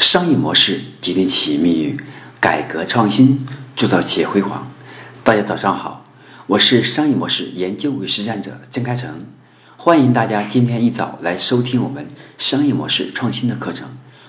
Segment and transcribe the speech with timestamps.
[0.00, 2.00] 商业模式决定企业命运，
[2.40, 4.72] 改革创新铸造企业辉煌。
[5.22, 6.06] 大家早上好，
[6.46, 9.26] 我是商业模式研究与实战者郑开成，
[9.76, 12.08] 欢迎大家今天一早来收听我们
[12.38, 13.88] 商业模式创新的课程。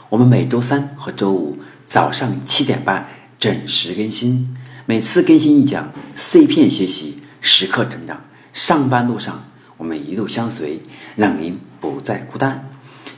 [0.09, 1.57] 我们每周三和周五
[1.87, 3.07] 早上七点半
[3.39, 8.25] 准时更新，每次更新一讲，碎片学习，时刻成长。
[8.51, 9.45] 上班路上，
[9.77, 10.81] 我们一路相随，
[11.15, 12.67] 让您不再孤单。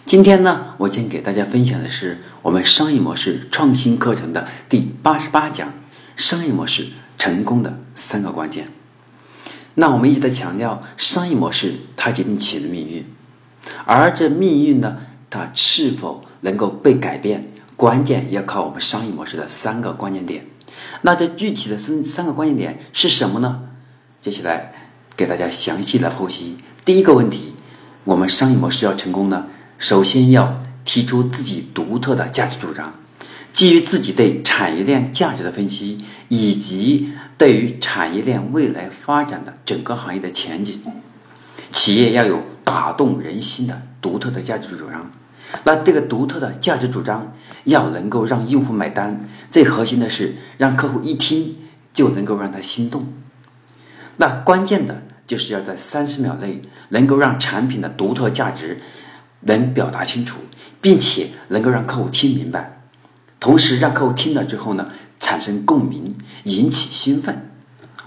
[0.06, 5.72] 今天呢，我将给大家分享的是我们商业模式创新课程的第八十八讲：
[6.18, 8.68] 商业模式成功的三个关键。
[9.76, 13.06] 那我们一直在强调，商业模式它决定企业的命运，
[13.86, 14.98] 而这命运呢，
[15.30, 20.46] 它是否能够被改变，关键要靠我们商业模式的三个关键点。
[21.02, 23.62] 那这具体的三三个关键点是什么呢？
[24.22, 24.74] 接下来
[25.16, 26.58] 给大家详细的剖析。
[26.84, 27.54] 第一个问题，
[28.04, 29.48] 我们商业模式要成功呢？
[29.84, 32.94] 首先要提出自己独特的价值主张，
[33.54, 40.80] 基于自己对产业链价值的分析，以及对于产业链未来发展的整个行业的前景，
[41.74, 45.12] 企业要有打动人心的独特的价值主张。
[45.66, 47.34] 那这个独特的价值主张
[47.66, 51.58] 要能够让用户买单，最核心的是让客户一听
[51.94, 53.12] 就能够让他心动。
[54.16, 58.80] 那关键的就是要在三十秒内能够让产品的独特价值。
[59.46, 60.40] 能表达清楚，
[60.82, 62.82] 并且能够让客户听明白，
[63.40, 67.50] 同时让客户听了之后呢，产生共鸣，引起兴奋。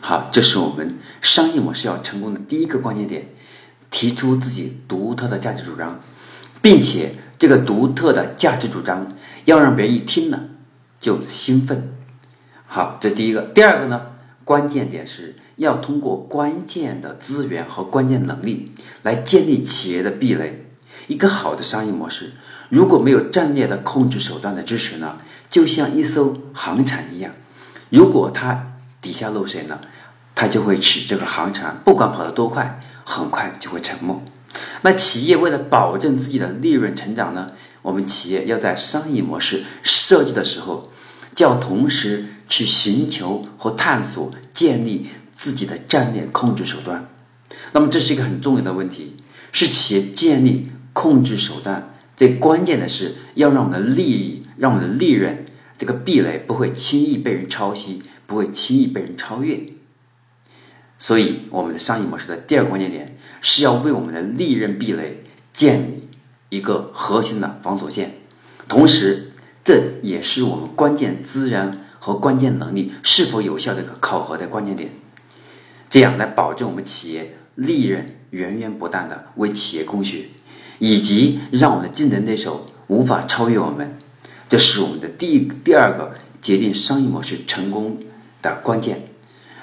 [0.00, 3.26] 好，这是我们商业模式要成功的第一个关键点，
[3.90, 6.00] 提出自己独特的价值主张，
[6.62, 9.14] 并且这个独特的价值主张
[9.44, 10.44] 要让别人一听了
[11.00, 11.92] 就兴奋。
[12.66, 13.42] 好，这第一个。
[13.42, 14.06] 第二个呢，
[14.44, 20.65] 关键点是要通过关键的资源和关键能力来建立企业的壁垒。
[21.06, 22.32] 一个好的商业模式，
[22.68, 25.18] 如果没有战略的控制手段的支持呢，
[25.48, 27.32] 就像一艘航船一样，
[27.90, 28.66] 如果它
[29.00, 29.80] 底下漏水了，
[30.34, 34.20] 它就会使这个航船不管跑得多快，很快就会沉没。
[34.82, 37.52] 那企业为了保证自己的利润成长呢，
[37.82, 40.90] 我们企业要在商业模式设计的时候，
[41.34, 47.08] 就要同时去寻求和探索建立自己的战略控制手段。
[47.72, 49.16] 那么这是一个很重要的问题，
[49.52, 50.72] 是企业建立。
[50.96, 55.44] 控制手段最关键的是要让我们的利益、让我们的利润
[55.76, 59.60] 这个壁垒不会轻易被人抄袭，不会轻易被人超越。
[60.98, 66.08] 所以，我们的商业模式的第二个关键点是要为我们的利润壁垒建立
[66.48, 68.14] 一个核心的防锁线，
[68.66, 69.32] 同时，
[69.62, 74.88] 这也是我们关键资源和关键能力是否有效的一个考核的关键点。
[75.90, 80.28] 这样来保证我们企业利润源源不断的为企业供血。
[80.78, 83.98] 以及让我们的竞争对手无法超越我们，
[84.48, 87.98] 这是我们的第第二个决定商业模式成功
[88.42, 89.08] 的关键，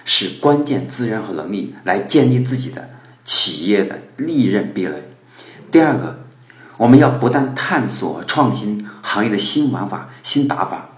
[0.04, 2.90] 是关键资源和能力来建立自己的
[3.24, 5.04] 企业的利润壁垒。
[5.72, 6.20] 第二个，
[6.78, 10.90] 我们要不断探索创新行业的新玩法、新打法。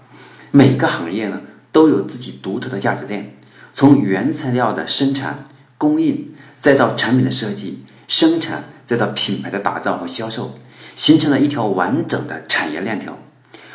[0.50, 3.36] 每个行业呢都有自己独特的价值链，
[3.72, 5.46] 从原材料的生产、
[5.78, 8.64] 供应，再到产品的设计、生产。
[8.86, 10.58] 再到品牌的打造和销售，
[10.94, 13.18] 形成了一条完整的产业链条，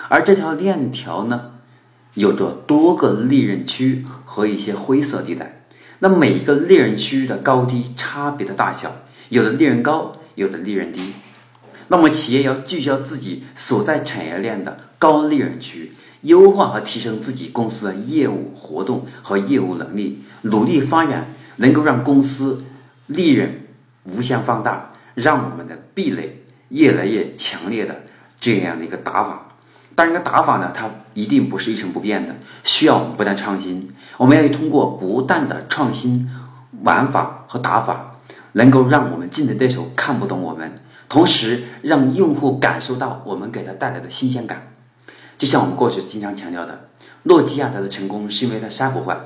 [0.10, 1.52] 而这条链条呢，
[2.14, 5.62] 有着多个利润区和一些灰色地带。
[6.00, 8.96] 那每一个利润区的高低差别的大小，
[9.30, 11.14] 有的利润高，有的利润低。
[11.90, 15.92] 那么企业要聚焦自己所在产业链的高利润区，
[16.22, 22.64] 优化和提升自己公司的业务活动和业务能力，努力发展能够让公司
[23.08, 23.68] 利润
[24.06, 24.91] 无限放大。
[25.14, 28.04] 让我们的壁垒越来越强烈的
[28.40, 29.48] 这样的一个打法，
[29.94, 33.94] 当然，这个打法呢，它一定不是一成不变的，需要我们不断创新。
[34.18, 36.30] 我们要通过不断的创新
[36.84, 38.18] 玩法和打法，
[38.54, 40.74] 能够让我们竞争对手看不懂我们，
[41.10, 44.72] 同时让用户感受到我们给他带来的新鲜感。
[45.38, 46.88] 就像我们过去经常强调的，
[47.24, 49.18] 诺基亚它的成功是因为它杀不坏。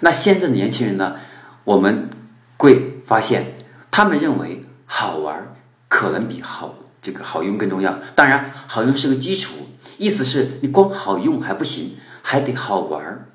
[0.00, 1.16] 那现在的年轻人呢，
[1.64, 2.10] 我们
[2.58, 3.54] 会发现，
[3.90, 4.65] 他们认为。
[4.86, 5.54] 好玩
[5.88, 7.98] 可能比好这个好用更重要。
[8.14, 9.54] 当然，好用是个基础，
[9.98, 13.26] 意思是你光好用还不行，还得好玩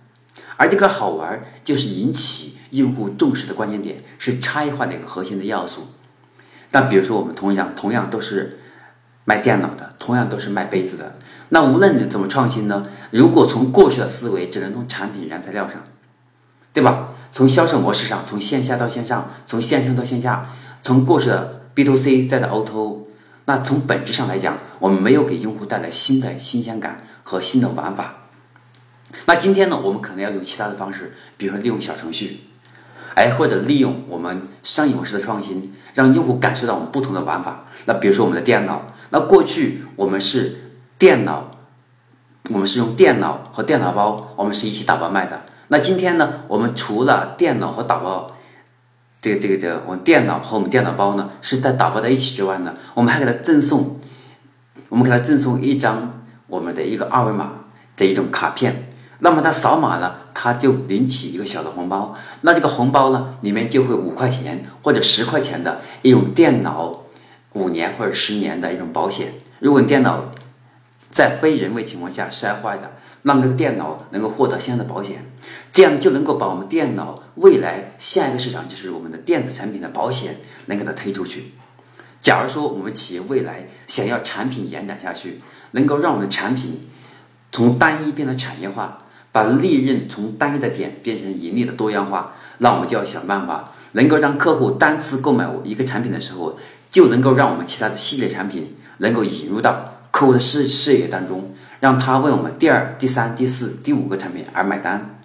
[0.57, 5.87] 而这个好玩就是引起用户重视的关键点，是差异化的一个核心的要素。
[6.71, 8.59] 那比如说，我们同样同样都是
[9.25, 11.17] 卖电脑的，同样都是卖杯子的，
[11.49, 12.85] 那无论你怎么创新呢？
[13.11, 15.81] 如果从过去的思维，只能从产品原材料上，
[16.73, 17.09] 对吧？
[17.31, 20.49] 从销售模式上，从线下到线上，从线上到线下。
[20.81, 23.07] 从过去的 B to C 再到 O to O，
[23.45, 28.15] 那从本质上来讲，我们没有给用户带来新的新鲜感和新的玩法。
[29.25, 32.41] 那今天呢，我们可能要用其他的方式，比如说利用小程序，
[33.13, 37.65] 哎，或者利用我们商业模式的创新，让用户感受到我们不同的玩法。
[37.85, 41.51] 那比如说我们的电脑，那过去我们是电脑，
[42.49, 45.43] 我们是用电脑和电脑包，我们是一起打包卖的。
[45.67, 48.31] 那今天呢，我们除了电脑和打包，
[49.21, 53.99] 这个这个这个，我们电脑和我们电脑包呢是在打包在一起之外呢，我们还给他赠送，
[54.89, 57.51] 我们给他赠送一张我们的一个二维码
[57.95, 58.87] 的一种卡片。
[59.19, 62.15] 那么他扫码了，他就领取一个小的红包。
[62.41, 67.03] 那这个红包呢，里面就会五块钱或者十块钱的一种电脑
[67.53, 69.33] 五年或者十年的一种保险。
[69.59, 70.31] 如果你电脑
[71.11, 75.23] 在非人为情况下摔坏的，那么这个电脑能够获得相应的保险，
[75.71, 81.51] 这样就能够把我们电脑未来下一个市场就是我们的电子产品的保险能给它推出去。
[82.21, 85.41] 假如说我们企业未来想要产品延展下去，
[85.71, 86.87] 能够让我们的产品
[87.51, 88.99] 从单一变得产业化。
[89.33, 96.59] 把利润从单一的点变成盈利的多样化，那我们就要想办法，能够让客户单次购买一个产品的时候，
[96.91, 105.20] 就能够让我们其他的系列产品能够引入到客户的视视野当中，让他为我们第二、第三、第四、第五个产品而买单。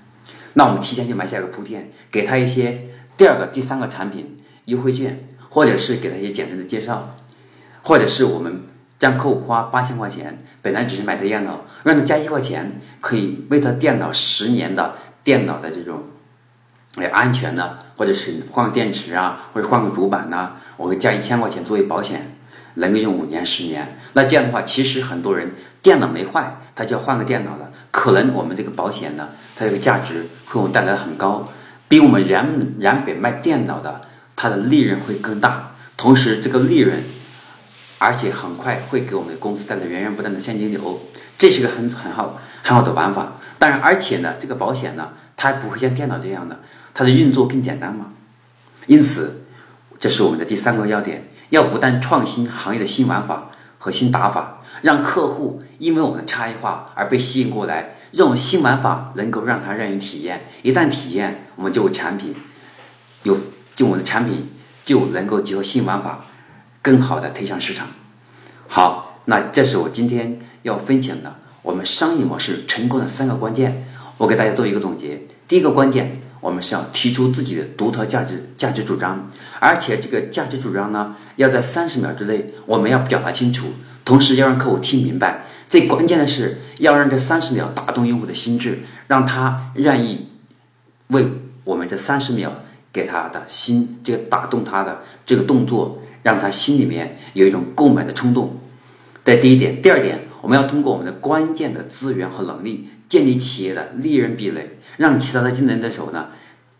[0.58, 7.16] 那我们提前就埋下一个铺垫，给他一些第二个、第三个产品优惠券，或者是给他一些简单的介绍，
[7.82, 8.62] 或者是我们。
[8.98, 16.04] 让客户花八千块钱，本来只是买台电脑，让他加一块钱，可以为他电脑十年的电脑的这种，
[16.94, 22.38] 哎安全的，或者是换个电池啊，或者换个主板呐，我会加一千块钱作为保险，
[22.76, 23.98] 能够用五年十年。
[24.14, 31.48] 那这样的话，其实很多人电脑没坏，他就要换个电脑了，可能我们这个保险呢，它这个价值会我们带来的很高，
[31.88, 34.02] 比我们原原本卖电脑的
[34.36, 37.02] 它的利润会更大，同时这个利润。
[37.98, 41.00] 而且很快会给我们的公司带来源源不断的现金流，
[41.38, 43.32] 这是个很很好很好的玩法。
[43.58, 46.60] 当然，而且呢，这个保险呢，它不会像电脑这样的，
[46.92, 48.12] 它的运作更简单嘛。
[48.86, 49.46] 因此，
[49.98, 53.48] 这是我们的第三个要点：要不断创新行业的新玩法
[53.78, 57.95] 和新打法，让客户因为我们的差异化而被吸引过来。
[58.12, 62.34] 这种新玩法能够让他让人体验，一旦体验，我们就有产品，
[63.22, 63.36] 有
[63.74, 64.48] 就我们的产品
[64.84, 66.26] 就能够结合新玩法。
[66.82, 67.88] 更好的推向市场。
[68.68, 73.88] 好，那这是我今天要分享的我们商业模式成功的三个关键。
[74.18, 75.20] 我给大家做一个总结。
[75.48, 83.66] 第一个关键，我们是要提出自己的独特价值价值主张，而且这个价值主张呢，要在三十秒之内我们要表达清楚，
[84.06, 85.44] 同时要让客户听明白。
[85.68, 90.28] 最关键的是要让这三十秒打动用户的心智，让他愿意
[91.08, 91.26] 为
[91.64, 92.50] 我们这三十秒
[92.90, 96.00] 给他的心这个打动他的这个动作。
[96.22, 98.58] 让他心里面有一种购买的冲动，
[99.24, 99.80] 这第一点。
[99.80, 106.30] 第二点，我们要通过我们的关键的资源和能力，建立企业的利润壁垒，让其他的竞争对手呢，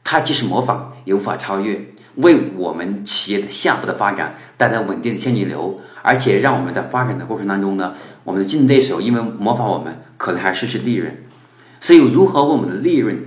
[0.03, 1.81] 他即使模仿也无法超越，
[2.17, 11.17] 为我们企业的下步的发展带来稳定的现金流，而且让我们在发展的过程当中呢，我们的竞争对手因为模仿我们，可能还失去利润。
[11.81, 13.27] 所以，如何为我们的利润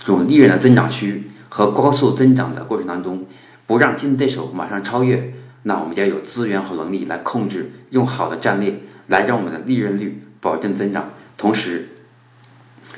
[0.00, 3.26] 这种利润的增长区和高速增长的过程当中？
[3.66, 5.34] 不让竞争对手马上超越，
[5.64, 11.10] 那我们要有资源和能力来控制，用好的战略来让我们的利润率保证增长。
[11.36, 11.90] 同时，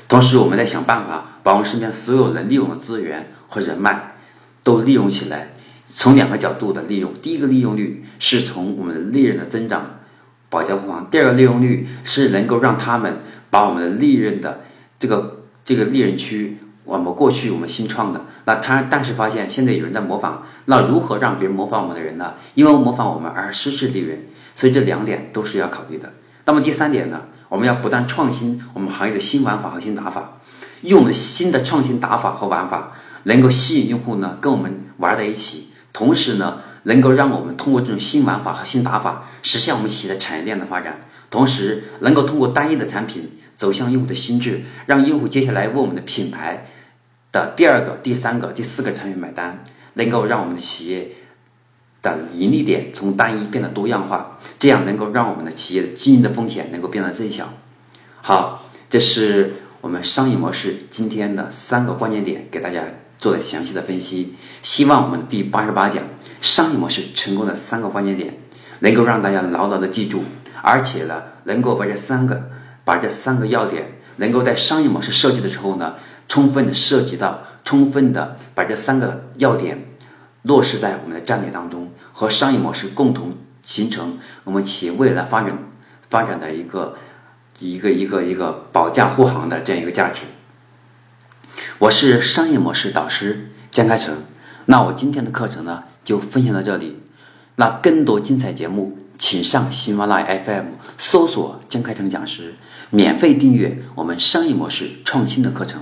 [0.07, 4.15] 同时我们在想办法把我们身边所有能利用的资源和人脉
[4.63, 5.49] 都利用起来。
[5.97, 10.01] 从两个角度的利用：第一个利用率是从我们的利润的增长
[10.49, 14.65] 保驾护航；第二个利用率是能够让他们把我们的利润的
[14.99, 16.57] 这个这个利润区。
[16.83, 22.33] 我们过去我们新创的，那他但是发现现在有人在模仿，那如何让别人模仿我们的人呢？
[22.55, 24.19] 因为模仿我们而失去利润，
[24.53, 26.11] 所以这两点都是要考虑的。
[26.43, 30.39] 那么第三点呢，我们要不断创新我们行业的新玩法和新打法，
[30.81, 32.91] 用新的创新打法和玩法，
[33.23, 40.99] 能够吸引用户呢跟我们玩在一起，同时呢能够让我们通过这种新玩法和新打法，实现我们企业的产业链的发展，
[41.29, 46.67] 同时能够通过单一的产品走向用户的心智，让用户接下来为我们的品牌。
[47.31, 51.11] 的第二个、第三个、第四个产品买单，能够让我们的企业
[52.01, 57.53] 的盈利点从单一变得多样化，这样能够让我们的企业的经营的风险能够变得最小。
[58.21, 62.83] 好，这是我们商业模式今天的三个关键点，给大家
[63.19, 64.35] 做了详细的分析。
[64.61, 66.03] 希望我们第八十八讲
[66.41, 68.37] 商业模式成功的三个关键点，
[68.79, 70.23] 能够让大家牢牢的记住，
[70.61, 72.49] 而且呢，能够把这三个、
[72.83, 75.95] 把这三个要点，能够在商业模式设计的时候呢。
[76.27, 79.77] 充分的涉及到，充分的把这三个要点
[80.41, 85.55] 落实在我们的战略当中，和商业模式共同形成我们企业未来发展
[86.09, 86.97] 发展的一个
[87.59, 90.21] 一个一个一个保驾护航的这样一个价值。
[91.79, 94.15] 我是商业模式导师江开成，
[94.65, 96.99] 那我今天的课程呢就分享到这里。
[97.57, 100.65] 那更多精彩节目，请上喜马拉雅 FM
[100.97, 102.55] 搜索江开成讲师，
[102.89, 105.81] 免费订阅我们商业模式创新的课程。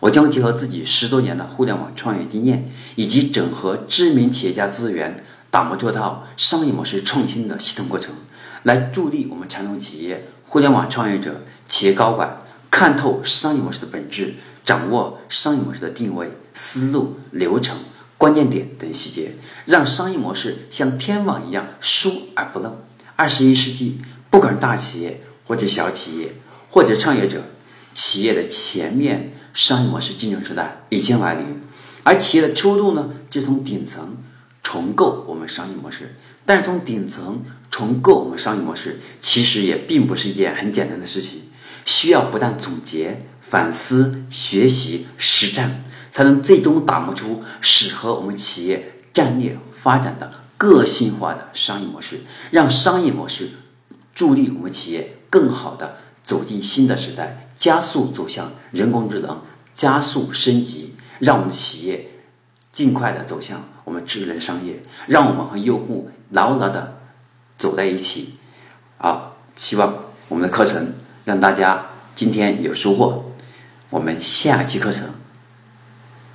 [0.00, 8.14] 我将结合自己十多年的互联网创业经验，以及整合知名企业家资源，打磨这套商业模式创新的系统过程，
[8.62, 12.38] 来助力我们传统企业、互联网创业者、企业高管
[12.70, 14.34] 看透商业模式的本质。
[14.70, 17.76] 掌握商业模式的定位、思路、流程、
[18.16, 19.32] 关键点等细节，
[19.64, 22.78] 让商业模式像天网一样疏而不漏。
[23.16, 23.98] 二十一世纪，
[24.30, 26.34] 不管大企业或者小企业
[26.70, 27.42] 或者创业者，
[27.94, 31.62] 企业的前面商业模式竞争时代已经来临，
[32.04, 34.18] 而企业的出路呢，就从顶层
[34.62, 36.14] 重构我们商业模式。
[36.46, 41.49] 但是从顶层重构我们商业模式，其实也并不是一件很简单的事情，
[41.84, 43.18] 需要不断总结。
[43.42, 45.82] 反思、学习、实战，
[46.12, 52.20] 才能最终打磨出适合我们企业战略发展的个性化的商业模式，
[52.52, 53.50] 让商业模式
[54.14, 59.42] 助力我们企业更好的走进新的时代，加速走向人工智能，
[59.74, 62.08] 加速升级，让我们的企业
[62.72, 66.98] 尽快的走向我们智能商业，让我们和用户牢牢的
[67.58, 68.34] 走在一起。
[68.96, 73.24] 好，希望我们的课程让大家今天有收获。
[73.90, 75.04] 我们下期课程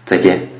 [0.05, 0.54] 再见。